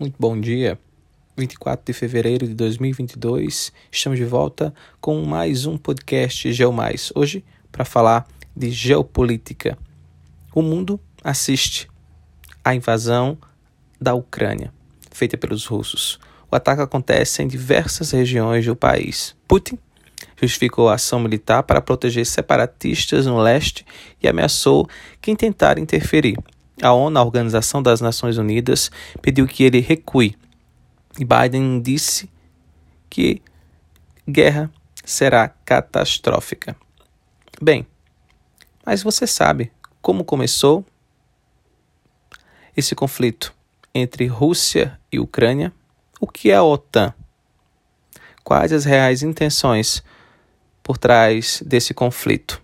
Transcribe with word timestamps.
Muito 0.00 0.14
bom 0.16 0.40
dia. 0.40 0.78
24 1.36 1.84
de 1.84 1.92
fevereiro 1.92 2.46
de 2.46 2.54
2022, 2.54 3.72
estamos 3.90 4.16
de 4.16 4.24
volta 4.24 4.72
com 5.00 5.20
mais 5.24 5.66
um 5.66 5.76
podcast 5.76 6.52
GeoMais. 6.52 7.10
Hoje, 7.16 7.44
para 7.72 7.84
falar 7.84 8.24
de 8.56 8.70
geopolítica. 8.70 9.76
O 10.54 10.62
mundo 10.62 11.00
assiste 11.22 11.90
à 12.64 12.76
invasão 12.76 13.36
da 14.00 14.14
Ucrânia, 14.14 14.72
feita 15.10 15.36
pelos 15.36 15.66
russos. 15.66 16.20
O 16.48 16.54
ataque 16.54 16.80
acontece 16.80 17.42
em 17.42 17.48
diversas 17.48 18.12
regiões 18.12 18.64
do 18.64 18.76
país. 18.76 19.34
Putin 19.48 19.80
justificou 20.36 20.88
a 20.88 20.94
ação 20.94 21.18
militar 21.18 21.64
para 21.64 21.80
proteger 21.80 22.24
separatistas 22.24 23.26
no 23.26 23.40
leste 23.40 23.84
e 24.22 24.28
ameaçou 24.28 24.88
quem 25.20 25.34
tentar 25.34 25.76
interferir. 25.76 26.38
A 26.82 26.92
ONU, 26.92 27.18
a 27.18 27.24
Organização 27.24 27.82
das 27.82 28.00
Nações 28.00 28.38
Unidas, 28.38 28.90
pediu 29.20 29.46
que 29.46 29.64
ele 29.64 29.80
recue. 29.80 30.36
E 31.18 31.24
Biden 31.24 31.80
disse 31.80 32.30
que 33.10 33.42
guerra 34.28 34.70
será 35.04 35.48
catastrófica. 35.48 36.76
Bem, 37.60 37.86
mas 38.86 39.02
você 39.02 39.26
sabe 39.26 39.72
como 40.00 40.24
começou 40.24 40.84
esse 42.76 42.94
conflito 42.94 43.52
entre 43.92 44.26
Rússia 44.26 44.98
e 45.10 45.18
Ucrânia? 45.18 45.72
O 46.20 46.26
que 46.26 46.50
é 46.50 46.54
a 46.54 46.62
OTAN? 46.62 47.12
Quais 48.44 48.72
as 48.72 48.84
reais 48.84 49.22
intenções 49.22 50.02
por 50.82 50.96
trás 50.96 51.62
desse 51.66 51.92
conflito? 51.92 52.62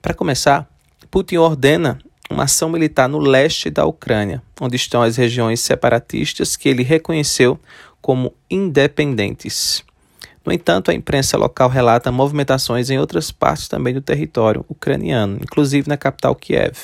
Para 0.00 0.14
começar, 0.14 0.68
Putin 1.10 1.36
ordena 1.36 1.98
uma 2.30 2.44
ação 2.44 2.68
militar 2.68 3.08
no 3.08 3.18
leste 3.18 3.70
da 3.70 3.84
Ucrânia, 3.84 4.42
onde 4.60 4.76
estão 4.76 5.02
as 5.02 5.16
regiões 5.16 5.60
separatistas 5.60 6.56
que 6.56 6.68
ele 6.68 6.82
reconheceu 6.82 7.58
como 8.00 8.32
independentes. 8.50 9.84
No 10.44 10.52
entanto, 10.52 10.90
a 10.90 10.94
imprensa 10.94 11.36
local 11.36 11.68
relata 11.68 12.12
movimentações 12.12 12.88
em 12.88 12.98
outras 12.98 13.32
partes 13.32 13.66
também 13.66 13.92
do 13.92 14.00
território 14.00 14.64
ucraniano, 14.68 15.38
inclusive 15.42 15.88
na 15.88 15.96
capital 15.96 16.34
Kiev. 16.36 16.76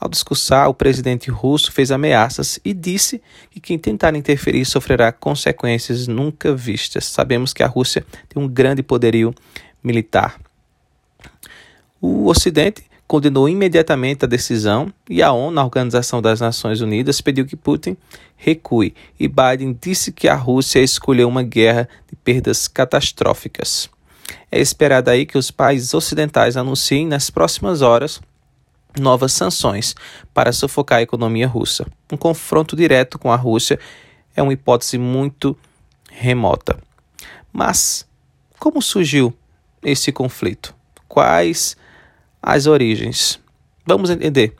Ao 0.00 0.08
discursar, 0.08 0.68
o 0.68 0.74
presidente 0.74 1.28
russo 1.28 1.72
fez 1.72 1.90
ameaças 1.90 2.60
e 2.64 2.72
disse 2.72 3.20
que 3.50 3.58
quem 3.58 3.76
tentar 3.76 4.14
interferir 4.14 4.64
sofrerá 4.64 5.10
consequências 5.10 6.06
nunca 6.06 6.54
vistas. 6.54 7.06
Sabemos 7.06 7.52
que 7.52 7.64
a 7.64 7.66
Rússia 7.66 8.06
tem 8.28 8.40
um 8.40 8.46
grande 8.46 8.80
poderio 8.80 9.34
militar. 9.82 10.38
O 12.00 12.28
Ocidente 12.28 12.84
condenou 13.08 13.48
imediatamente 13.48 14.26
a 14.26 14.28
decisão 14.28 14.92
e 15.08 15.22
a 15.22 15.32
ONU, 15.32 15.58
a 15.58 15.64
Organização 15.64 16.20
das 16.20 16.40
Nações 16.40 16.82
Unidas, 16.82 17.22
pediu 17.22 17.46
que 17.46 17.56
Putin 17.56 17.96
recue 18.36 18.94
e 19.18 19.26
Biden 19.26 19.76
disse 19.80 20.12
que 20.12 20.28
a 20.28 20.34
Rússia 20.34 20.80
escolheu 20.80 21.26
uma 21.26 21.42
guerra 21.42 21.88
de 22.06 22.14
perdas 22.14 22.68
catastróficas. 22.68 23.88
É 24.52 24.60
esperado 24.60 25.08
aí 25.08 25.24
que 25.24 25.38
os 25.38 25.50
países 25.50 25.94
ocidentais 25.94 26.54
anunciem 26.54 27.06
nas 27.06 27.30
próximas 27.30 27.80
horas 27.80 28.20
novas 29.00 29.32
sanções 29.32 29.94
para 30.34 30.52
sufocar 30.52 30.98
a 30.98 31.02
economia 31.02 31.48
russa. 31.48 31.86
Um 32.12 32.16
confronto 32.16 32.76
direto 32.76 33.18
com 33.18 33.32
a 33.32 33.36
Rússia 33.36 33.80
é 34.36 34.42
uma 34.42 34.52
hipótese 34.52 34.98
muito 34.98 35.56
remota. 36.10 36.78
Mas 37.50 38.06
como 38.58 38.82
surgiu 38.82 39.32
esse 39.82 40.12
conflito? 40.12 40.74
Quais 41.08 41.74
as 42.42 42.66
origens. 42.66 43.40
Vamos 43.86 44.10
entender 44.10 44.54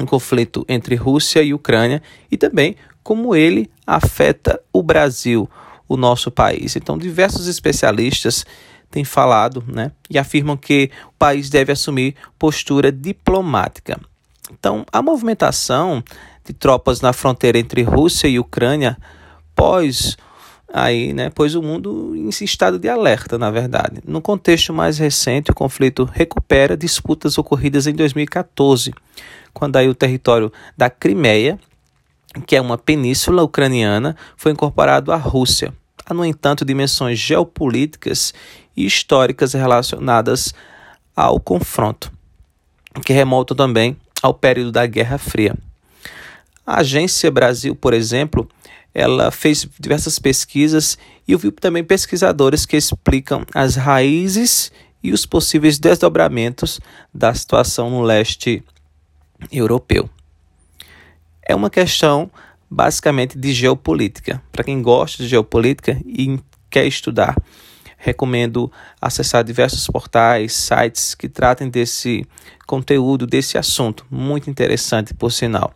um 0.00 0.06
conflito 0.06 0.64
entre 0.68 0.94
Rússia 0.94 1.42
e 1.42 1.54
Ucrânia 1.54 2.02
e 2.30 2.36
também 2.36 2.76
como 3.02 3.36
ele 3.36 3.70
afeta 3.86 4.60
o 4.72 4.82
Brasil, 4.82 5.48
o 5.88 5.96
nosso 5.96 6.30
país. 6.30 6.74
Então, 6.74 6.96
diversos 6.96 7.46
especialistas 7.46 8.44
têm 8.90 9.04
falado 9.04 9.62
né, 9.66 9.92
e 10.08 10.18
afirmam 10.18 10.56
que 10.56 10.90
o 11.08 11.12
país 11.18 11.50
deve 11.50 11.72
assumir 11.72 12.14
postura 12.38 12.90
diplomática. 12.90 14.00
Então, 14.50 14.86
a 14.92 15.02
movimentação 15.02 16.02
de 16.44 16.52
tropas 16.52 17.00
na 17.00 17.12
fronteira 17.12 17.58
entre 17.58 17.82
Rússia 17.82 18.28
e 18.28 18.38
Ucrânia 18.38 18.96
pós 19.54 20.16
aí, 20.76 21.12
né, 21.12 21.30
pois 21.30 21.54
o 21.54 21.62
mundo 21.62 22.16
em 22.16 22.28
estado 22.28 22.80
de 22.80 22.88
alerta, 22.88 23.38
na 23.38 23.48
verdade. 23.48 24.00
No 24.04 24.20
contexto 24.20 24.74
mais 24.74 24.98
recente, 24.98 25.52
o 25.52 25.54
conflito 25.54 26.02
recupera 26.02 26.76
disputas 26.76 27.38
ocorridas 27.38 27.86
em 27.86 27.94
2014, 27.94 28.92
quando 29.52 29.76
aí 29.76 29.88
o 29.88 29.94
território 29.94 30.52
da 30.76 30.90
Crimeia, 30.90 31.60
que 32.44 32.56
é 32.56 32.60
uma 32.60 32.76
península 32.76 33.44
ucraniana, 33.44 34.16
foi 34.36 34.50
incorporado 34.50 35.12
à 35.12 35.16
Rússia. 35.16 35.72
Há, 36.04 36.12
no 36.12 36.24
entanto, 36.24 36.64
dimensões 36.64 37.20
geopolíticas 37.20 38.34
e 38.76 38.84
históricas 38.84 39.52
relacionadas 39.52 40.52
ao 41.14 41.38
confronto, 41.38 42.10
que 43.06 43.12
remontam 43.12 43.56
também 43.56 43.96
ao 44.20 44.34
período 44.34 44.72
da 44.72 44.84
Guerra 44.86 45.18
Fria. 45.18 45.54
A 46.66 46.80
Agência 46.80 47.30
Brasil, 47.30 47.74
por 47.74 47.92
exemplo, 47.92 48.48
ela 48.94 49.30
fez 49.30 49.68
diversas 49.78 50.18
pesquisas 50.18 50.96
e 51.26 51.32
eu 51.32 51.38
vi 51.38 51.50
também 51.50 51.82
pesquisadores 51.84 52.64
que 52.64 52.76
explicam 52.76 53.44
as 53.54 53.74
raízes 53.74 54.72
e 55.02 55.12
os 55.12 55.26
possíveis 55.26 55.78
desdobramentos 55.78 56.80
da 57.12 57.34
situação 57.34 57.90
no 57.90 58.02
leste 58.02 58.62
europeu. 59.52 60.08
É 61.42 61.54
uma 61.54 61.68
questão 61.68 62.30
basicamente 62.70 63.38
de 63.38 63.52
geopolítica. 63.52 64.42
Para 64.50 64.64
quem 64.64 64.80
gosta 64.80 65.22
de 65.22 65.28
geopolítica 65.28 66.00
e 66.06 66.38
quer 66.70 66.86
estudar, 66.86 67.36
recomendo 68.04 68.70
acessar 69.00 69.42
diversos 69.42 69.86
portais, 69.86 70.52
sites 70.52 71.14
que 71.14 71.26
tratem 71.26 71.70
desse 71.70 72.26
conteúdo, 72.66 73.26
desse 73.26 73.56
assunto, 73.56 74.04
muito 74.10 74.50
interessante 74.50 75.14
por 75.14 75.32
sinal. 75.32 75.72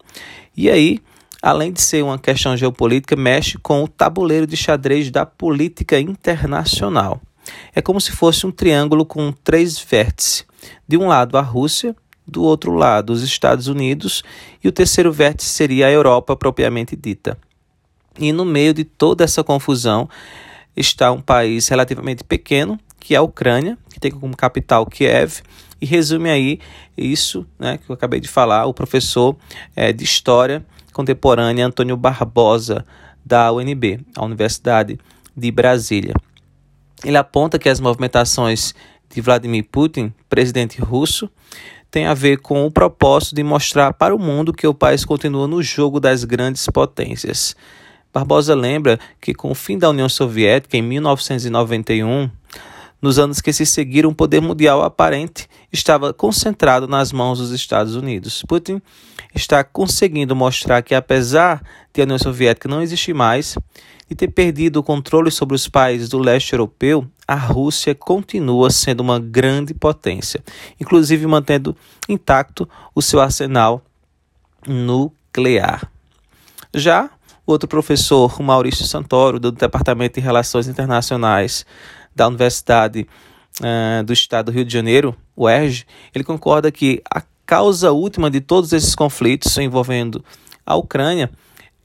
E 0.54 0.68
aí, 0.68 1.00
além 1.40 1.72
de 1.72 1.80
ser 1.80 2.04
uma 2.04 2.18
questão 2.18 2.54
geopolítica, 2.54 3.16
mexe 3.16 3.56
com 3.56 3.82
o 3.82 3.88
tabuleiro 3.88 4.46
de 4.46 4.58
xadrez 4.58 5.10
da 5.10 5.24
política 5.24 5.98
internacional. 5.98 7.18
É 7.74 7.80
como 7.80 7.98
se 7.98 8.12
fosse 8.12 8.46
um 8.46 8.50
triângulo 8.50 9.06
com 9.06 9.32
três 9.32 9.78
vértices. 9.78 10.44
De 10.86 10.98
um 10.98 11.08
lado, 11.08 11.38
a 11.38 11.40
Rússia, 11.40 11.96
do 12.26 12.42
outro 12.42 12.74
lado, 12.74 13.10
os 13.10 13.22
Estados 13.22 13.68
Unidos, 13.68 14.22
e 14.62 14.68
o 14.68 14.72
terceiro 14.72 15.10
vértice 15.10 15.48
seria 15.48 15.86
a 15.86 15.90
Europa 15.90 16.36
propriamente 16.36 16.94
dita. 16.94 17.38
E 18.18 18.32
no 18.32 18.44
meio 18.44 18.74
de 18.74 18.84
toda 18.84 19.24
essa 19.24 19.42
confusão 19.42 20.10
está 20.80 21.12
um 21.12 21.20
país 21.20 21.68
relativamente 21.68 22.24
pequeno, 22.24 22.78
que 22.98 23.14
é 23.14 23.18
a 23.18 23.22
Ucrânia, 23.22 23.76
que 23.90 24.00
tem 24.00 24.10
como 24.10 24.36
capital 24.36 24.86
Kiev, 24.86 25.40
e 25.80 25.86
resume 25.86 26.30
aí 26.30 26.60
isso 26.96 27.46
né, 27.58 27.78
que 27.78 27.90
eu 27.90 27.94
acabei 27.94 28.20
de 28.20 28.28
falar, 28.28 28.66
o 28.66 28.74
professor 28.74 29.36
é, 29.76 29.92
de 29.92 30.04
História 30.04 30.64
contemporânea 30.92 31.64
Antônio 31.64 31.96
Barbosa, 31.96 32.84
da 33.24 33.52
UNB, 33.52 34.00
a 34.16 34.24
Universidade 34.24 34.98
de 35.36 35.50
Brasília. 35.52 36.14
Ele 37.04 37.16
aponta 37.16 37.56
que 37.56 37.68
as 37.68 37.78
movimentações 37.78 38.74
de 39.08 39.20
Vladimir 39.20 39.64
Putin, 39.70 40.12
presidente 40.28 40.80
russo, 40.80 41.30
têm 41.88 42.06
a 42.06 42.14
ver 42.14 42.38
com 42.38 42.66
o 42.66 42.70
propósito 42.70 43.36
de 43.36 43.44
mostrar 43.44 43.92
para 43.92 44.14
o 44.14 44.18
mundo 44.18 44.52
que 44.52 44.66
o 44.66 44.74
país 44.74 45.04
continua 45.04 45.46
no 45.46 45.62
jogo 45.62 46.00
das 46.00 46.24
grandes 46.24 46.66
potências. 46.66 47.54
Barbosa 48.12 48.54
lembra 48.54 48.98
que, 49.20 49.34
com 49.34 49.50
o 49.50 49.54
fim 49.54 49.78
da 49.78 49.90
União 49.90 50.08
Soviética 50.08 50.76
em 50.76 50.82
1991, 50.82 52.30
nos 53.00 53.18
anos 53.18 53.40
que 53.40 53.52
se 53.52 53.64
seguiram, 53.64 54.10
o 54.10 54.14
poder 54.14 54.40
mundial 54.40 54.82
aparente 54.82 55.48
estava 55.72 56.12
concentrado 56.12 56.88
nas 56.88 57.12
mãos 57.12 57.38
dos 57.38 57.52
Estados 57.52 57.94
Unidos. 57.94 58.42
Putin 58.42 58.82
está 59.34 59.62
conseguindo 59.62 60.34
mostrar 60.34 60.82
que, 60.82 60.94
apesar 60.94 61.62
de 61.92 62.00
a 62.00 62.04
União 62.04 62.18
Soviética 62.18 62.68
não 62.68 62.82
existir 62.82 63.14
mais 63.14 63.56
e 64.10 64.14
ter 64.14 64.28
perdido 64.28 64.78
o 64.80 64.82
controle 64.82 65.30
sobre 65.30 65.54
os 65.54 65.68
países 65.68 66.08
do 66.08 66.18
leste 66.18 66.54
europeu, 66.54 67.06
a 67.26 67.36
Rússia 67.36 67.94
continua 67.94 68.70
sendo 68.70 69.00
uma 69.00 69.20
grande 69.20 69.74
potência, 69.74 70.42
inclusive 70.80 71.26
mantendo 71.26 71.76
intacto 72.08 72.68
o 72.94 73.02
seu 73.02 73.20
arsenal 73.20 73.82
nuclear. 74.66 75.88
Já 76.74 77.10
outro 77.52 77.66
professor, 77.66 78.40
Maurício 78.42 78.84
Santoro, 78.84 79.40
do 79.40 79.50
Departamento 79.50 80.20
de 80.20 80.20
Relações 80.20 80.68
Internacionais 80.68 81.64
da 82.14 82.28
Universidade 82.28 83.06
uh, 83.60 84.04
do 84.04 84.12
Estado 84.12 84.46
do 84.46 84.52
Rio 84.52 84.64
de 84.64 84.72
Janeiro, 84.72 85.16
o 85.34 85.48
ERJ, 85.48 85.86
ele 86.14 86.24
concorda 86.24 86.70
que 86.70 87.02
a 87.10 87.22
causa 87.46 87.90
última 87.90 88.30
de 88.30 88.42
todos 88.42 88.72
esses 88.74 88.94
conflitos 88.94 89.56
envolvendo 89.56 90.22
a 90.66 90.76
Ucrânia 90.76 91.30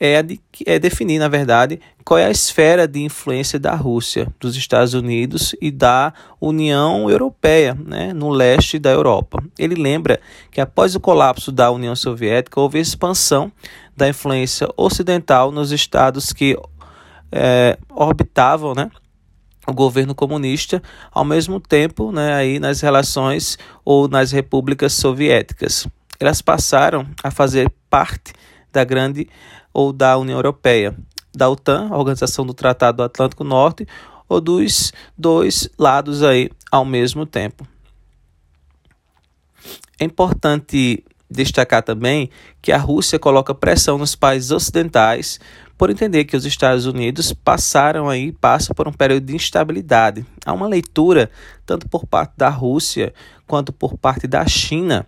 é, 0.03 0.21
de, 0.21 0.41
é 0.65 0.77
definir, 0.77 1.17
na 1.17 1.29
verdade, 1.29 1.79
qual 2.03 2.17
é 2.17 2.25
a 2.25 2.29
esfera 2.29 2.85
de 2.85 3.01
influência 3.01 3.57
da 3.57 3.73
Rússia, 3.73 4.27
dos 4.37 4.57
Estados 4.57 4.93
Unidos 4.93 5.55
e 5.61 5.71
da 5.71 6.13
União 6.41 7.09
Europeia, 7.09 7.73
né, 7.73 8.11
no 8.11 8.29
leste 8.29 8.77
da 8.77 8.91
Europa. 8.91 9.41
Ele 9.57 9.75
lembra 9.75 10.19
que 10.51 10.59
após 10.59 10.93
o 10.93 10.99
colapso 10.99 11.53
da 11.53 11.71
União 11.71 11.95
Soviética 11.95 12.59
houve 12.59 12.79
expansão 12.79 13.49
da 13.95 14.09
influência 14.09 14.67
ocidental 14.75 15.53
nos 15.53 15.71
estados 15.71 16.33
que 16.33 16.57
é, 17.31 17.77
orbitavam, 17.89 18.75
né, 18.75 18.91
o 19.65 19.71
governo 19.71 20.13
comunista, 20.13 20.83
ao 21.13 21.23
mesmo 21.23 21.61
tempo, 21.61 22.11
né, 22.11 22.33
aí 22.33 22.59
nas 22.59 22.81
relações 22.81 23.57
ou 23.85 24.09
nas 24.09 24.33
repúblicas 24.33 24.91
soviéticas. 24.91 25.87
Elas 26.19 26.41
passaram 26.41 27.07
a 27.23 27.31
fazer 27.31 27.71
parte 27.89 28.33
da 28.69 28.83
grande 28.83 29.29
ou 29.73 29.91
da 29.91 30.17
União 30.17 30.37
Europeia, 30.37 30.95
da 31.33 31.49
OTAN, 31.49 31.89
a 31.89 31.97
Organização 31.97 32.45
do 32.45 32.53
Tratado 32.53 32.97
do 32.97 33.03
Atlântico 33.03 33.43
Norte, 33.43 33.87
ou 34.29 34.39
dos 34.39 34.93
dois 35.17 35.69
lados 35.77 36.23
aí 36.23 36.49
ao 36.71 36.85
mesmo 36.85 37.25
tempo. 37.25 37.67
É 39.99 40.05
importante 40.05 41.03
destacar 41.29 41.81
também 41.81 42.29
que 42.61 42.71
a 42.71 42.77
Rússia 42.77 43.17
coloca 43.17 43.55
pressão 43.55 43.97
nos 43.97 44.15
países 44.15 44.51
ocidentais 44.51 45.39
por 45.77 45.89
entender 45.89 46.25
que 46.25 46.37
os 46.37 46.45
Estados 46.45 46.85
Unidos 46.85 47.33
passaram 47.33 48.07
aí, 48.07 48.31
passam 48.31 48.75
por 48.75 48.87
um 48.87 48.93
período 48.93 49.25
de 49.25 49.35
instabilidade. 49.35 50.25
Há 50.45 50.53
uma 50.53 50.67
leitura, 50.67 51.29
tanto 51.65 51.89
por 51.89 52.05
parte 52.05 52.33
da 52.37 52.49
Rússia 52.49 53.13
quanto 53.47 53.73
por 53.73 53.97
parte 53.97 54.27
da 54.27 54.45
China, 54.47 55.05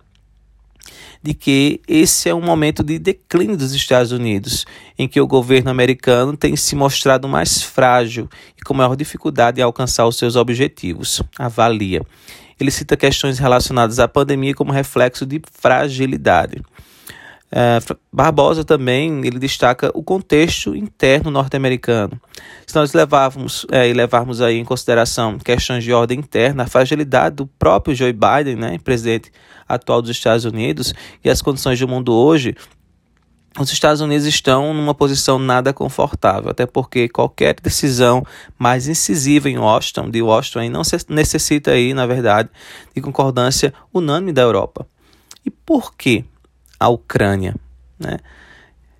de 1.22 1.34
que 1.34 1.80
esse 1.88 2.28
é 2.28 2.34
um 2.34 2.40
momento 2.40 2.82
de 2.82 2.98
declínio 2.98 3.56
dos 3.56 3.72
Estados 3.72 4.12
Unidos, 4.12 4.64
em 4.98 5.08
que 5.08 5.20
o 5.20 5.26
governo 5.26 5.70
americano 5.70 6.36
tem 6.36 6.54
se 6.56 6.74
mostrado 6.76 7.28
mais 7.28 7.62
frágil 7.62 8.28
e 8.58 8.62
com 8.62 8.74
maior 8.74 8.96
dificuldade 8.96 9.60
em 9.60 9.64
alcançar 9.64 10.06
os 10.06 10.16
seus 10.16 10.36
objetivos. 10.36 11.22
Avalia. 11.38 12.02
Ele 12.58 12.70
cita 12.70 12.96
questões 12.96 13.38
relacionadas 13.38 13.98
à 13.98 14.08
pandemia 14.08 14.54
como 14.54 14.72
reflexo 14.72 15.26
de 15.26 15.42
fragilidade. 15.52 16.62
É, 17.50 17.78
Barbosa 18.12 18.64
também 18.64 19.24
ele 19.24 19.38
destaca 19.38 19.90
o 19.94 20.02
contexto 20.02 20.74
interno 20.74 21.30
norte-americano. 21.30 22.20
Se 22.66 22.74
nós 22.74 22.92
levarmos 22.92 23.64
é, 23.70 23.88
e 23.88 23.92
levarmos 23.92 24.40
aí 24.40 24.58
em 24.58 24.64
consideração 24.64 25.38
questões 25.38 25.84
de 25.84 25.92
ordem 25.92 26.18
interna, 26.18 26.64
a 26.64 26.66
fragilidade 26.66 27.36
do 27.36 27.46
próprio 27.46 27.94
Joe 27.94 28.12
Biden, 28.12 28.56
né, 28.56 28.78
presidente 28.82 29.30
atual 29.68 30.02
dos 30.02 30.10
Estados 30.10 30.44
Unidos, 30.44 30.92
e 31.24 31.30
as 31.30 31.40
condições 31.40 31.78
do 31.78 31.86
mundo 31.86 32.12
hoje, 32.12 32.56
os 33.58 33.72
Estados 33.72 34.02
Unidos 34.02 34.26
estão 34.26 34.74
numa 34.74 34.94
posição 34.94 35.38
nada 35.38 35.72
confortável, 35.72 36.50
até 36.50 36.66
porque 36.66 37.08
qualquer 37.08 37.54
decisão 37.62 38.22
mais 38.58 38.86
incisiva 38.86 39.48
em 39.48 39.56
Washington, 39.56 40.10
de 40.10 40.20
Washington, 40.20 40.58
aí 40.58 40.68
não 40.68 40.82
necessita 41.08 41.70
aí, 41.70 41.94
na 41.94 42.06
verdade, 42.06 42.50
de 42.94 43.00
concordância 43.00 43.72
unânime 43.94 44.32
da 44.32 44.42
Europa. 44.42 44.86
E 45.44 45.50
por 45.50 45.94
que 45.94 46.24
a 46.78 46.88
Ucrânia? 46.88 47.54
Né? 47.98 48.18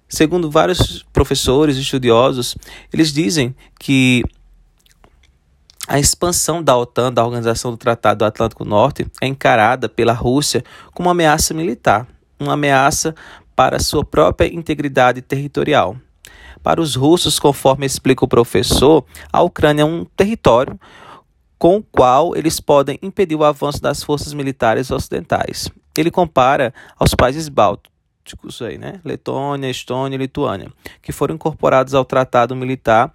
Segundo 0.08 0.50
vários 0.50 1.05
professores 1.12 1.76
estudiosos, 1.76 2.56
eles 2.93 3.12
dizem 3.12 3.55
que 3.78 4.23
a 5.88 5.99
expansão 5.99 6.62
da 6.62 6.76
OTAN, 6.76 7.12
da 7.12 7.25
Organização 7.25 7.70
do 7.70 7.76
Tratado 7.76 8.19
do 8.19 8.25
Atlântico 8.25 8.64
Norte, 8.64 9.06
é 9.20 9.26
encarada 9.26 9.88
pela 9.88 10.12
Rússia 10.12 10.64
como 10.93 11.08
uma 11.08 11.12
ameaça 11.12 11.55
militar, 11.55 12.06
uma 12.38 12.55
ameaça 12.55 13.14
para 13.55 13.79
sua 13.79 14.05
própria 14.05 14.52
integridade 14.52 15.22
territorial. 15.22 15.96
Para 16.62 16.81
os 16.81 16.96
russos, 16.96 17.38
conforme 17.38 17.87
explica 17.87 18.25
o 18.25 18.29
professor, 18.29 19.05
a 19.32 19.43
Ucrânia 19.43 19.82
é 19.82 19.84
um 19.84 20.05
território 20.05 20.79
com 21.58 21.76
o 21.79 21.82
qual 21.82 22.37
eles 22.37 22.61
podem 22.61 22.99
impedir 23.03 23.35
o 23.35 23.44
avanço 23.44 23.81
das 23.81 24.03
forças 24.03 24.32
militares 24.35 24.91
ocidentais. 24.91 25.69
Ele 25.97 26.11
compara 26.11 26.75
aos 26.99 27.14
países 27.14 27.49
bálticos, 27.49 28.61
aí, 28.61 28.76
né? 28.76 29.00
Letônia, 29.05 29.70
Estônia 29.70 30.17
e 30.17 30.19
Lituânia, 30.19 30.70
que 31.00 31.12
foram 31.12 31.35
incorporados 31.35 31.94
ao 31.94 32.05
Tratado 32.05 32.55
Militar 32.55 33.12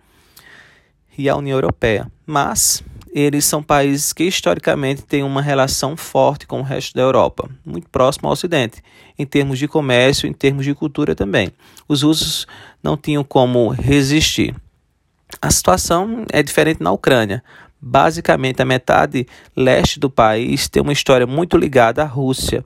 e 1.18 1.30
à 1.30 1.36
União 1.36 1.58
Europeia. 1.58 2.12
Mas 2.26 2.84
eles 3.14 3.44
são 3.44 3.62
países 3.62 4.14
que 4.14 4.24
historicamente 4.24 5.04
têm 5.04 5.22
uma 5.22 5.42
relação 5.42 5.98
forte 5.98 6.48
com 6.48 6.62
o 6.62 6.64
resto 6.64 6.96
da 6.96 7.02
Europa, 7.02 7.50
muito 7.66 7.90
próximo 7.90 8.28
ao 8.28 8.34
Ocidente, 8.34 8.82
em 9.20 9.26
termos 9.26 9.60
de 9.60 9.68
comércio, 9.68 10.28
em 10.28 10.34
termos 10.34 10.64
de 10.64 10.74
cultura 10.74 11.14
também. 11.14 11.52
Os 11.88 12.04
russos 12.04 12.48
não 12.82 12.96
tinham 12.96 13.24
como 13.24 13.68
resistir. 13.68 14.56
A 15.42 15.52
situação 15.52 16.26
é 16.32 16.42
diferente 16.42 16.82
na 16.82 16.92
Ucrânia. 16.92 17.44
Basicamente, 17.82 18.62
a 18.62 18.66
metade 18.66 19.26
leste 19.56 20.00
do 20.00 20.10
país 20.10 20.70
tem 20.70 20.82
uma 20.82 20.94
história 20.94 21.26
muito 21.26 21.58
ligada 21.58 22.04
à 22.04 22.06
Rússia 22.06 22.64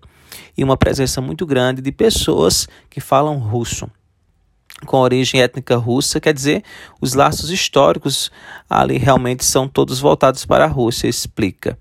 e 0.58 0.64
uma 0.64 0.76
presença 0.76 1.22
muito 1.22 1.46
grande 1.46 1.82
de 1.82 1.92
pessoas 1.92 2.68
que 2.90 3.00
falam 3.00 3.38
russo 3.38 3.90
com 4.86 4.98
origem 4.98 5.42
étnica 5.42 5.78
russa, 5.78 6.20
quer 6.20 6.34
dizer, 6.34 6.64
os 7.00 7.14
laços 7.14 7.50
históricos 7.50 8.32
ali 8.70 8.98
realmente 8.98 9.46
são 9.46 9.68
todos 9.68 10.00
voltados 10.00 10.46
para 10.46 10.66
a 10.66 10.68
Rússia, 10.68 11.08
explica. 11.08 11.78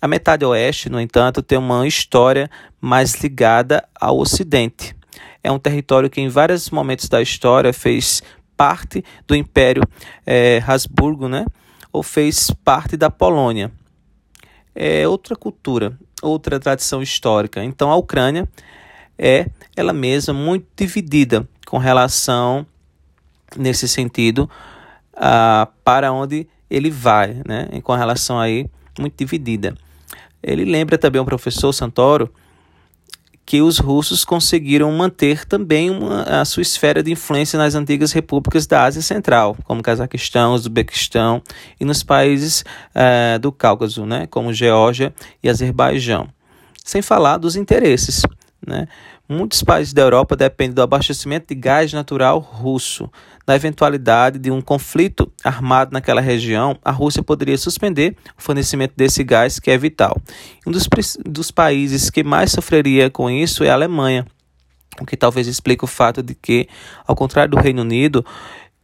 A 0.00 0.08
metade 0.08 0.44
oeste, 0.44 0.88
no 0.88 1.00
entanto, 1.00 1.42
tem 1.42 1.58
uma 1.58 1.86
história 1.86 2.50
mais 2.80 3.14
ligada 3.16 3.86
ao 3.94 4.18
ocidente. 4.18 4.96
É 5.42 5.52
um 5.52 5.58
território 5.58 6.08
que 6.08 6.20
em 6.20 6.28
vários 6.28 6.70
momentos 6.70 7.08
da 7.08 7.20
história 7.20 7.72
fez 7.72 8.22
parte 8.56 9.04
do 9.26 9.34
Império 9.34 9.82
é, 10.26 10.62
Habsburgo, 10.66 11.28
né? 11.28 11.44
Ou 11.92 12.02
fez 12.02 12.50
parte 12.64 12.96
da 12.96 13.10
Polônia. 13.10 13.72
É 14.74 15.06
outra 15.06 15.34
cultura, 15.34 15.98
outra 16.22 16.60
tradição 16.60 17.02
histórica. 17.02 17.62
Então 17.64 17.90
a 17.90 17.96
Ucrânia 17.96 18.48
é 19.18 19.46
ela 19.76 19.92
mesma 19.92 20.32
muito 20.32 20.66
dividida 20.76 21.46
com 21.66 21.78
relação, 21.78 22.66
nesse 23.56 23.86
sentido, 23.86 24.48
uh, 25.14 25.70
para 25.84 26.12
onde 26.12 26.46
ele 26.70 26.90
vai, 26.90 27.42
né? 27.46 27.68
E 27.72 27.82
com 27.82 27.94
relação 27.94 28.38
aí, 28.38 28.68
muito 28.98 29.16
dividida. 29.16 29.74
Ele 30.42 30.64
lembra 30.64 30.96
também 30.96 31.20
o 31.20 31.24
professor 31.24 31.72
Santoro 31.72 32.32
que 33.50 33.60
os 33.60 33.80
russos 33.80 34.24
conseguiram 34.24 34.92
manter 34.92 35.44
também 35.44 35.90
uma, 35.90 36.22
a 36.22 36.44
sua 36.44 36.62
esfera 36.62 37.02
de 37.02 37.10
influência 37.10 37.58
nas 37.58 37.74
antigas 37.74 38.12
repúblicas 38.12 38.64
da 38.64 38.84
Ásia 38.84 39.02
Central, 39.02 39.56
como 39.64 39.82
Cazaquistão, 39.82 40.54
Uzbequistão 40.54 41.42
e 41.80 41.84
nos 41.84 42.04
países 42.04 42.64
uh, 42.94 43.40
do 43.40 43.50
Cáucaso, 43.50 44.06
né, 44.06 44.28
como 44.28 44.52
Geórgia 44.52 45.12
e 45.42 45.48
Azerbaijão. 45.48 46.28
Sem 46.84 47.02
falar 47.02 47.38
dos 47.38 47.56
interesses. 47.56 48.22
Né? 48.64 48.86
Muitos 49.28 49.64
países 49.64 49.92
da 49.92 50.02
Europa 50.02 50.36
dependem 50.36 50.74
do 50.74 50.82
abastecimento 50.82 51.48
de 51.48 51.56
gás 51.56 51.92
natural 51.92 52.38
russo. 52.38 53.10
Na 53.50 53.56
eventualidade 53.56 54.38
de 54.38 54.48
um 54.48 54.60
conflito 54.60 55.28
armado 55.42 55.92
naquela 55.92 56.20
região, 56.20 56.78
a 56.84 56.92
Rússia 56.92 57.20
poderia 57.20 57.58
suspender 57.58 58.16
o 58.38 58.40
fornecimento 58.40 58.92
desse 58.96 59.24
gás, 59.24 59.58
que 59.58 59.72
é 59.72 59.76
vital. 59.76 60.16
Um 60.64 60.70
dos, 60.70 60.86
dos 61.26 61.50
países 61.50 62.10
que 62.10 62.22
mais 62.22 62.52
sofreria 62.52 63.10
com 63.10 63.28
isso 63.28 63.64
é 63.64 63.70
a 63.70 63.74
Alemanha, 63.74 64.24
o 65.00 65.04
que 65.04 65.16
talvez 65.16 65.48
explique 65.48 65.82
o 65.82 65.88
fato 65.88 66.22
de 66.22 66.32
que, 66.32 66.68
ao 67.04 67.16
contrário 67.16 67.50
do 67.50 67.60
Reino 67.60 67.82
Unido, 67.82 68.24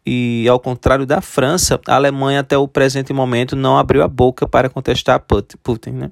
e 0.04 0.48
ao 0.48 0.58
contrário 0.58 1.06
da 1.06 1.20
França, 1.20 1.80
a 1.86 1.94
Alemanha 1.94 2.40
até 2.40 2.58
o 2.58 2.66
presente 2.66 3.12
momento 3.12 3.54
não 3.54 3.78
abriu 3.78 4.02
a 4.02 4.08
boca 4.08 4.48
para 4.48 4.68
contestar 4.68 5.24
Putin. 5.62 5.90
Né? 5.90 6.10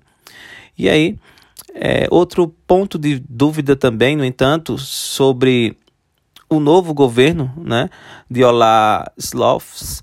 E 0.79 0.89
aí, 0.89 1.19
é, 1.75 2.07
outro 2.09 2.47
ponto 2.69 3.01
de 3.01 3.21
dúvida 3.29 3.75
também, 3.75 4.15
no 4.15 4.25
entanto, 4.25 4.79
sobre 4.79 5.77
o 6.57 6.61
novo 6.61 6.95
governo 6.95 7.53
né, 7.57 7.89
de 8.31 8.45
Olaf 8.45 9.09
Scholz, 9.19 10.03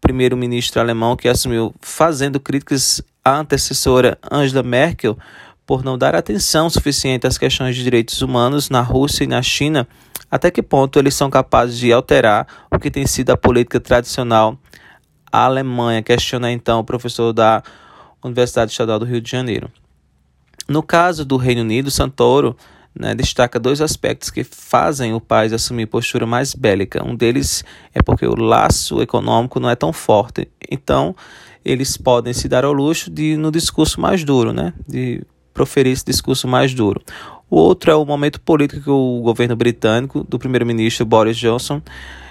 primeiro-ministro 0.00 0.80
alemão 0.80 1.16
que 1.16 1.28
assumiu 1.28 1.74
fazendo 1.80 2.40
críticas 2.40 3.02
à 3.24 3.36
antecessora 3.38 4.18
Angela 4.30 4.62
Merkel 4.62 5.18
por 5.66 5.84
não 5.84 5.96
dar 5.96 6.14
atenção 6.14 6.68
suficiente 6.68 7.26
às 7.26 7.38
questões 7.38 7.76
de 7.76 7.84
direitos 7.84 8.22
humanos 8.22 8.70
na 8.70 8.80
Rússia 8.80 9.24
e 9.24 9.26
na 9.26 9.42
China, 9.42 9.86
até 10.30 10.50
que 10.50 10.62
ponto 10.62 10.98
eles 10.98 11.14
são 11.14 11.30
capazes 11.30 11.78
de 11.78 11.92
alterar 11.92 12.46
o 12.70 12.78
que 12.78 12.90
tem 12.90 13.06
sido 13.06 13.30
a 13.30 13.36
política 13.36 13.78
tradicional 13.78 14.58
à 15.30 15.44
Alemanha, 15.44 16.02
questiona 16.02 16.50
então 16.50 16.80
o 16.80 16.84
professor 16.84 17.32
da 17.32 17.62
Universidade 18.24 18.72
Estadual 18.72 18.98
do 18.98 19.04
Rio 19.04 19.20
de 19.20 19.30
Janeiro. 19.30 19.70
No 20.68 20.82
caso 20.82 21.24
do 21.24 21.36
Reino 21.36 21.62
Unido, 21.62 21.90
Santoro 21.90 22.56
né, 22.94 23.14
destaca 23.14 23.58
dois 23.58 23.80
aspectos 23.80 24.30
que 24.30 24.42
fazem 24.44 25.12
o 25.14 25.20
país 25.20 25.52
assumir 25.52 25.86
postura 25.86 26.26
mais 26.26 26.54
bélica. 26.54 27.04
Um 27.04 27.14
deles 27.14 27.64
é 27.94 28.02
porque 28.02 28.26
o 28.26 28.34
laço 28.34 29.00
econômico 29.00 29.60
não 29.60 29.70
é 29.70 29.76
tão 29.76 29.92
forte. 29.92 30.48
Então, 30.70 31.14
eles 31.64 31.96
podem 31.96 32.32
se 32.32 32.48
dar 32.48 32.64
ao 32.64 32.72
luxo 32.72 33.10
de, 33.10 33.36
no 33.36 33.50
discurso 33.50 34.00
mais 34.00 34.24
duro, 34.24 34.52
né, 34.52 34.72
de 34.88 35.22
proferir 35.52 35.92
esse 35.92 36.04
discurso 36.04 36.48
mais 36.48 36.74
duro. 36.74 37.02
O 37.48 37.56
outro 37.56 37.90
é 37.90 37.94
o 37.94 38.04
momento 38.04 38.40
político 38.40 38.82
que 38.82 38.90
o 38.90 39.20
governo 39.22 39.56
britânico, 39.56 40.24
do 40.28 40.38
primeiro-ministro 40.38 41.04
Boris 41.04 41.36
Johnson, 41.36 41.82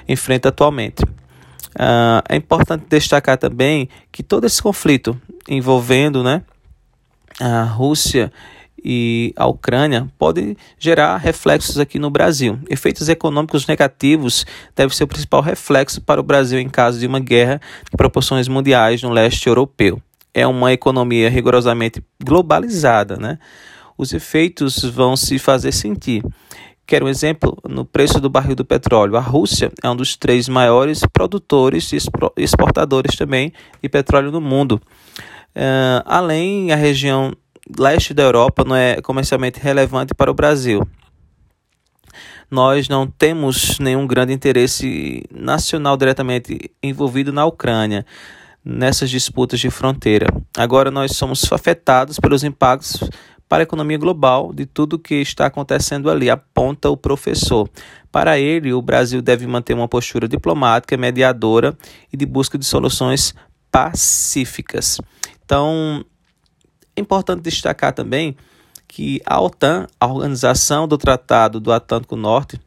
enfrenta 0.08 0.50
atualmente. 0.50 1.04
Uh, 1.04 2.24
é 2.28 2.36
importante 2.36 2.86
destacar 2.89 3.38
também 3.38 3.89
que 4.12 4.24
todo 4.24 4.46
esse 4.46 4.62
conflito 4.62 5.20
envolvendo 5.48 6.24
né, 6.24 6.42
a 7.39 7.63
Rússia 7.63 8.32
e 8.84 9.34
a 9.36 9.46
Ucrânia 9.48 10.08
pode 10.18 10.56
gerar 10.78 11.18
reflexos 11.18 11.78
aqui 11.78 12.00
no 12.00 12.10
Brasil. 12.10 12.60
Efeitos 12.70 13.10
econômicos 13.10 13.68
negativos 13.68 14.46
devem 14.76 14.96
ser 14.96 15.04
o 15.04 15.08
principal 15.08 15.42
reflexo 15.42 16.02
para 16.02 16.20
o 16.20 16.24
Brasil 16.24 16.60
em 16.60 16.70
caso 16.70 17.00
de 17.00 17.08
uma 17.08 17.20
guerra 17.20 17.62
de 17.90 17.98
proporções 17.98 18.48
mundiais 18.48 19.02
no 19.02 19.10
leste 19.10 19.48
europeu. 19.48 20.02
É 20.34 20.46
uma 20.46 20.72
economia 20.72 21.30
rigorosamente 21.30 22.04
globalizada, 22.24 23.18
né? 23.18 23.40
Os 23.98 24.14
efeitos 24.14 24.84
vão 24.84 25.18
se 25.18 25.38
fazer 25.38 25.72
sentir. 25.72 26.24
Quero 26.90 27.06
um 27.06 27.10
exemplo 27.10 27.56
no 27.68 27.86
preço 27.86 28.20
do 28.20 28.30
barril 28.30 28.56
do 28.56 28.66
petróleo. 28.66 29.16
A 29.16 29.20
Rússia 29.20 29.72
é 29.84 29.88
um 29.88 29.96
dos 29.96 30.16
três 30.16 30.50
maiores 30.50 31.02
produtores 31.14 31.92
e 31.94 31.98
exportadores 32.38 33.16
também 33.16 33.54
de 33.80 33.88
petróleo 33.88 34.32
no 34.32 34.42
mundo. 34.42 34.82
Uh, 35.56 36.02
além, 36.06 36.72
a 36.72 36.76
região 36.76 37.32
leste 37.78 38.14
da 38.14 38.24
Europa 38.24 38.64
não 38.64 38.76
é 38.76 39.02
comercialmente 39.02 39.60
relevante 39.60 40.14
para 40.14 40.32
o 40.32 40.34
Brasil. 40.34 40.82
Nós 42.50 42.90
não 42.90 43.06
temos 43.06 43.78
nenhum 43.80 44.08
grande 44.08 44.34
interesse 44.34 45.24
nacional 45.32 45.96
diretamente 45.96 46.72
envolvido 46.82 47.32
na 47.32 47.46
Ucrânia, 47.46 48.06
nessas 48.66 49.10
disputas 49.10 49.60
de 49.60 49.70
fronteira. 49.70 50.26
Agora 50.58 50.90
nós 50.90 51.16
somos 51.16 51.52
afetados 51.52 52.20
pelos 52.20 52.44
impactos 52.44 53.08
para 53.48 53.62
a 53.62 53.64
economia 53.64 53.98
global 53.98 54.54
de 54.54 54.66
tudo 54.66 54.94
o 54.94 55.00
que 55.00 55.16
está 55.16 55.48
acontecendo 55.48 56.10
ali, 56.10 56.30
aponta 56.30 56.90
o 56.90 56.96
professor. 56.96 57.68
Para 58.12 58.40
ele, 58.40 58.74
o 58.74 58.82
Brasil 58.82 59.22
deve 59.22 59.48
manter 59.48 59.74
uma 59.74 59.88
postura 59.88 60.28
diplomática, 60.28 60.96
mediadora 60.96 61.76
e 62.14 62.18
de 62.18 62.26
busca 62.28 62.58
de 62.58 62.66
soluções 62.66 63.34
pacíficas. 63.72 65.02
Então, 65.44 66.06
é 67.00 67.01
importante 67.01 67.41
destacar 67.41 67.94
também 67.94 68.36
que 68.88 69.22
a 69.25 69.39
OTAN, 69.39 69.88
a 70.00 70.08
Organização 70.08 70.88
do 70.88 70.98
Tratado 70.98 71.60
do 71.60 71.72
Atlântico 71.72 72.15
Norte, 72.15 72.60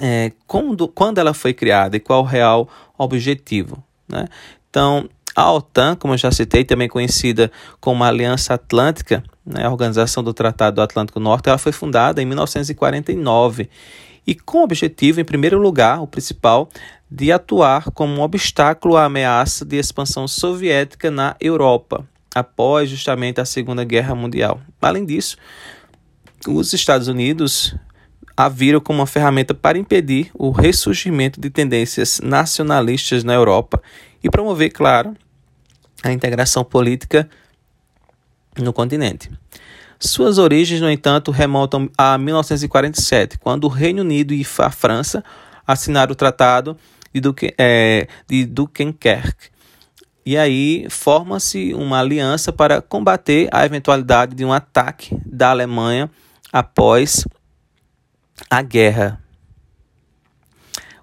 é, 0.00 0.32
quando, 0.46 0.86
quando 0.88 1.18
ela 1.18 1.34
foi 1.34 1.52
criada 1.52 1.96
e 1.96 2.00
qual 2.00 2.22
o 2.22 2.26
real 2.26 2.68
objetivo. 2.96 3.82
Né? 4.08 4.26
Então, 4.70 5.08
a 5.34 5.52
OTAN, 5.52 5.96
como 5.96 6.14
eu 6.14 6.18
já 6.18 6.30
citei, 6.30 6.64
também 6.64 6.88
conhecida 6.88 7.50
como 7.80 8.04
Aliança 8.04 8.54
Atlântica, 8.54 9.22
né, 9.44 9.64
a 9.64 9.70
Organização 9.70 10.22
do 10.22 10.34
Tratado 10.34 10.76
do 10.76 10.82
Atlântico 10.82 11.20
Norte, 11.20 11.48
ela 11.48 11.58
foi 11.58 11.72
fundada 11.72 12.22
em 12.22 12.26
1949 12.26 13.68
e 14.26 14.34
com 14.34 14.58
o 14.58 14.64
objetivo, 14.64 15.20
em 15.20 15.24
primeiro 15.24 15.58
lugar, 15.58 16.02
o 16.02 16.06
principal, 16.06 16.68
de 17.10 17.32
atuar 17.32 17.90
como 17.92 18.14
um 18.14 18.20
obstáculo 18.20 18.96
à 18.96 19.04
ameaça 19.04 19.64
de 19.64 19.76
expansão 19.76 20.28
soviética 20.28 21.10
na 21.10 21.34
Europa, 21.40 22.06
após 22.38 22.88
justamente 22.88 23.40
a 23.40 23.44
Segunda 23.44 23.84
Guerra 23.84 24.14
Mundial. 24.14 24.60
Além 24.80 25.04
disso, 25.04 25.36
os 26.46 26.72
Estados 26.72 27.08
Unidos 27.08 27.74
a 28.36 28.48
viram 28.48 28.80
como 28.80 29.00
uma 29.00 29.06
ferramenta 29.06 29.52
para 29.52 29.76
impedir 29.76 30.30
o 30.32 30.52
ressurgimento 30.52 31.40
de 31.40 31.50
tendências 31.50 32.20
nacionalistas 32.22 33.24
na 33.24 33.34
Europa 33.34 33.82
e 34.22 34.30
promover, 34.30 34.70
claro, 34.70 35.16
a 36.04 36.12
integração 36.12 36.62
política 36.64 37.28
no 38.56 38.72
continente. 38.72 39.28
Suas 39.98 40.38
origens, 40.38 40.80
no 40.80 40.88
entanto, 40.88 41.32
remontam 41.32 41.90
a 41.98 42.16
1947, 42.16 43.38
quando 43.38 43.64
o 43.64 43.68
Reino 43.68 44.02
Unido 44.02 44.32
e 44.32 44.46
a 44.58 44.70
França 44.70 45.24
assinaram 45.66 46.12
o 46.12 46.14
Tratado 46.14 46.76
de, 47.12 47.20
Duque, 47.20 47.52
é, 47.58 48.06
de 48.28 48.46
Dunkerque, 48.46 49.50
e 50.28 50.36
aí 50.36 50.86
forma-se 50.90 51.72
uma 51.72 52.00
aliança 52.00 52.52
para 52.52 52.82
combater 52.82 53.48
a 53.50 53.64
eventualidade 53.64 54.34
de 54.34 54.44
um 54.44 54.52
ataque 54.52 55.16
da 55.24 55.48
Alemanha 55.48 56.10
após 56.52 57.24
a 58.50 58.60
guerra. 58.60 59.24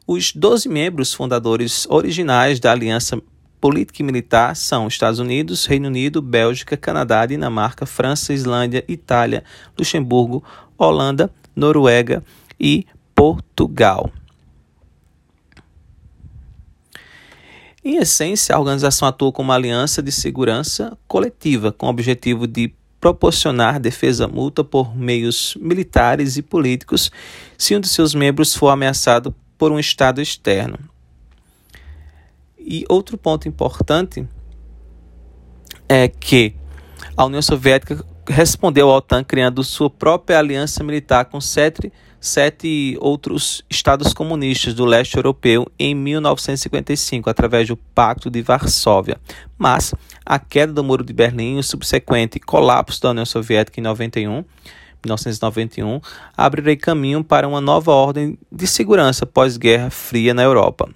Os 0.06 0.32
12 0.32 0.70
membros 0.70 1.12
fundadores 1.12 1.88
originais 1.90 2.60
da 2.60 2.72
aliança 2.72 3.20
política 3.60 4.04
e 4.04 4.06
militar 4.06 4.56
são 4.56 4.88
Estados 4.88 5.18
Unidos, 5.18 5.66
Reino 5.66 5.88
Unido, 5.88 6.22
Bélgica, 6.22 6.78
Canadá, 6.78 7.26
Dinamarca, 7.26 7.88
França, 7.88 8.32
Islândia, 8.32 8.86
Itália, 8.88 9.44
Luxemburgo, 9.76 10.44
Holanda, 10.78 11.32
Noruega 11.56 12.24
e 12.60 12.86
Portugal. 13.16 14.12
Em 17.88 17.98
essência, 17.98 18.56
a 18.56 18.60
organização 18.60 19.08
atua 19.08 19.32
como 19.32 19.50
uma 19.50 19.56
aliança 19.56 20.02
de 20.02 20.12
segurança 20.12 20.98
coletiva, 21.08 21.72
com 21.72 21.86
o 21.86 21.90
objetivo 21.90 22.48
de 22.48 22.74
proporcionar 23.00 23.80
defesa 23.80 24.28
mútua 24.28 24.66
por 24.66 24.98
meios 24.98 25.56
militares 25.62 26.36
e 26.36 26.42
políticos 26.42 27.12
se 27.56 27.76
um 27.76 27.80
de 27.80 27.88
seus 27.88 28.16
membros 28.16 28.56
for 28.56 28.70
ameaçado 28.70 29.36
por 29.56 29.72
um 29.72 29.78
Estado 29.78 30.20
externo. 30.20 30.80
E 32.58 32.84
outro 32.90 33.20
ponto 33.20 33.48
importante 33.48 34.28
é 35.88 36.08
que 36.08 36.56
a 37.16 37.24
União 37.24 37.44
Soviética 37.44 38.04
respondeu 38.28 38.90
à 38.90 38.98
OTAN 38.98 39.24
criando 39.24 39.64
sua 39.64 39.90
própria 39.90 40.40
aliança 40.40 40.84
militar 40.84 41.26
com 41.26 41.40
sete 41.40 41.92
sete 42.26 42.98
outros 43.00 43.64
estados 43.70 44.12
comunistas 44.12 44.74
do 44.74 44.84
leste 44.84 45.16
europeu 45.16 45.72
em 45.78 45.94
1955, 45.94 47.30
através 47.30 47.68
do 47.68 47.78
Pacto 47.78 48.32
de 48.32 48.42
Varsóvia. 48.42 49.18
Mas 49.58 49.94
a 50.26 50.40
queda 50.40 50.74
do 50.74 50.84
Muro 50.84 51.04
de 51.04 51.14
Berlim 51.14 51.58
e 51.58 51.60
o 51.60 51.64
subsequente 51.64 52.40
colapso 52.40 53.00
da 53.00 53.12
União 53.12 53.26
Soviética 53.26 53.80
em 53.80 53.84
91 53.84 54.44
1991, 55.06 56.02
abriria 56.36 56.76
caminho 56.76 57.24
para 57.24 57.48
uma 57.48 57.62
nova 57.62 57.92
ordem 57.92 58.38
de 58.52 58.66
segurança 58.66 59.24
pós-Guerra 59.24 59.92
Fria 59.92 60.34
na 60.34 60.42
Europa. 60.42 60.90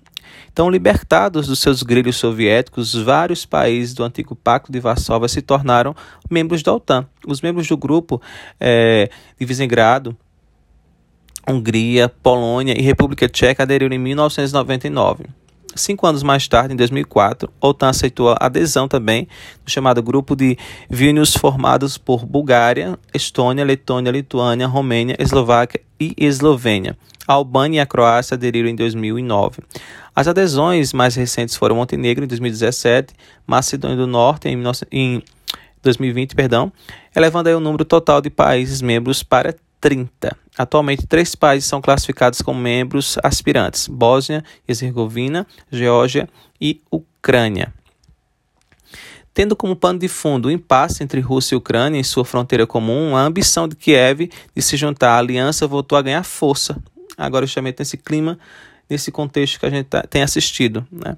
Então, 0.51 0.69
libertados 0.69 1.47
dos 1.47 1.59
seus 1.59 1.83
grilhos 1.83 2.17
soviéticos, 2.17 2.93
vários 2.95 3.45
países 3.45 3.93
do 3.93 4.03
antigo 4.03 4.35
Pacto 4.35 4.71
de 4.71 4.79
Varsóvia 4.79 5.27
se 5.27 5.41
tornaram 5.41 5.95
membros 6.29 6.63
da 6.63 6.73
OTAN. 6.73 7.07
Os 7.25 7.41
membros 7.41 7.67
do 7.67 7.77
grupo 7.77 8.21
é, 8.59 9.09
de 9.39 9.45
Visegrado 9.45 10.17
Hungria, 11.47 12.09
Polônia 12.09 12.77
e 12.77 12.81
República 12.81 13.27
Tcheca 13.27 13.63
aderiram 13.63 13.95
em 13.95 13.99
1999. 13.99 15.25
Cinco 15.75 16.07
anos 16.07 16.23
mais 16.23 16.47
tarde, 16.47 16.73
em 16.73 16.77
2004, 16.77 17.49
a 17.61 17.67
OTAN 17.67 17.89
aceitou 17.89 18.29
a 18.29 18.37
adesão 18.39 18.87
também 18.87 19.27
do 19.63 19.71
chamado 19.71 20.01
Grupo 20.01 20.35
de 20.35 20.57
Vilnius, 20.89 21.35
formados 21.35 21.97
por 21.97 22.25
Bulgária, 22.25 22.97
Estônia, 23.13 23.63
Letônia, 23.63 24.11
Lituânia, 24.11 24.67
Romênia, 24.67 25.15
Eslováquia 25.19 25.81
e 25.99 26.13
Eslovênia. 26.17 26.97
A 27.27 27.33
Albânia 27.33 27.77
e 27.77 27.79
a 27.79 27.85
Croácia 27.85 28.35
aderiram 28.35 28.67
em 28.67 28.75
2009. 28.75 29.61
As 30.15 30.27
adesões 30.27 30.91
mais 30.91 31.15
recentes 31.15 31.55
foram 31.55 31.75
Montenegro 31.75 32.25
em 32.25 32.27
2017, 32.27 33.13
Macedônia 33.45 33.95
do 33.95 34.07
Norte 34.07 34.49
em, 34.49 34.61
em 34.91 35.23
2020, 35.83 36.35
perdão, 36.35 36.73
elevando 37.15 37.47
aí 37.47 37.55
o 37.55 37.59
número 37.59 37.85
total 37.85 38.19
de 38.19 38.29
países 38.29 38.81
membros 38.81 39.23
para 39.23 39.55
30. 39.79 40.35
Atualmente, 40.57 41.07
três 41.07 41.35
países 41.35 41.69
são 41.69 41.81
classificados 41.81 42.41
como 42.41 42.59
membros 42.59 43.17
aspirantes: 43.23 43.87
Bósnia, 43.87 44.43
Herzegovina, 44.67 45.47
Geórgia 45.71 46.27
e 46.59 46.81
Ucrânia. 46.91 47.73
Tendo 49.33 49.55
como 49.55 49.75
pano 49.75 49.99
de 49.99 50.07
fundo 50.07 50.47
o 50.47 50.51
impasse 50.51 51.03
entre 51.03 51.21
Rússia 51.21 51.55
e 51.55 51.57
Ucrânia 51.57 51.99
em 51.99 52.03
sua 52.03 52.25
fronteira 52.25 52.67
comum, 52.67 53.15
a 53.15 53.21
ambição 53.21 53.67
de 53.67 53.75
Kiev 53.75 54.29
de 54.53 54.61
se 54.61 54.75
juntar 54.75 55.11
à 55.11 55.17
aliança 55.17 55.65
voltou 55.65 55.97
a 55.97 56.01
ganhar 56.01 56.23
força. 56.23 56.81
Agora, 57.17 57.45
justamente 57.45 57.79
nesse 57.79 57.95
clima, 57.95 58.37
nesse 58.89 59.11
contexto 59.11 59.59
que 59.59 59.65
a 59.65 59.69
gente 59.69 59.85
tá, 59.85 60.01
tem 60.01 60.23
assistido. 60.23 60.85
Né? 60.91 61.15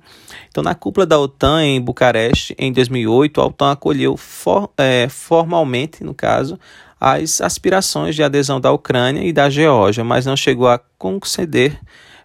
Então, 0.49 0.61
na 0.61 0.75
cúpula 0.75 1.05
da 1.05 1.17
OTAN 1.17 1.63
em 1.63 1.81
Bucareste, 1.81 2.55
em 2.59 2.71
2008, 2.71 3.39
a 3.39 3.45
OTAN 3.45 3.71
acolheu 3.71 4.17
for, 4.17 4.69
é, 4.77 5.07
formalmente, 5.09 6.03
no 6.03 6.13
caso, 6.13 6.59
as 7.03 7.41
aspirações 7.41 8.15
de 8.15 8.21
adesão 8.21 8.61
da 8.61 8.71
Ucrânia 8.71 9.23
e 9.23 9.33
da 9.33 9.49
Geórgia, 9.49 10.03
mas 10.03 10.27
não 10.27 10.37
chegou 10.37 10.67
a 10.67 10.77
conceder 10.99 11.79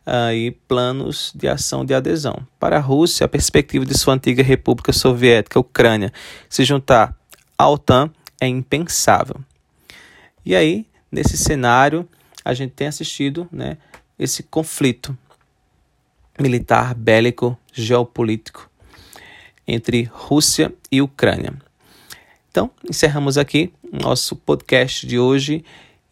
aí 0.05 0.51
planos 0.69 1.33
de 1.35 1.49
ação 1.49 1.83
de 1.83 1.95
adesão. 1.95 2.47
Para 2.61 2.77
a 2.77 2.81
Rússia, 2.81 3.25
a 3.25 3.29
perspectiva 3.29 3.87
de 3.87 3.97
sua 3.97 4.13
antiga 4.13 4.43
República 4.43 4.93
Soviética, 4.93 5.59
Ucrânia, 5.59 6.13
se 6.47 6.63
juntar 6.63 7.17
à 7.57 7.67
OTAN 7.71 8.11
é 8.39 8.47
impensável. 8.47 9.41
E 10.45 10.55
aí, 10.55 10.87
nesse 11.11 11.39
cenário, 11.39 12.07
a 12.45 12.53
gente 12.53 12.73
tem 12.73 12.87
assistido 12.87 13.49
né, 13.51 13.79
esse 14.19 14.43
conflito 14.43 15.17
militar, 16.39 16.95
bélico, 16.95 17.59
geopolítico 17.73 18.71
entre 19.67 20.03
Rússia 20.13 20.71
e 20.93 21.01
Ucrânia. 21.01 21.55
Então, 22.57 22.71
encerramos 22.89 23.37
aqui 23.37 23.71
nosso 23.93 24.37
podcast 24.37 25.07
de 25.07 25.19
hoje 25.19 25.65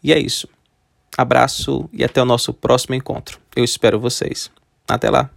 E 0.02 0.12
é 0.12 0.18
isso. 0.18 0.48
Abraço 1.16 1.88
e 1.92 2.04
até 2.04 2.20
o 2.20 2.24
nosso 2.26 2.52
próximo 2.52 2.94
encontro. 2.94 3.38
Eu 3.54 3.64
espero 3.64 4.00
vocês. 4.00 4.50
Até 4.86 5.08
lá. 5.08 5.30